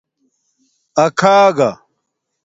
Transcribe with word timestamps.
اکھاگہ 1.03 1.69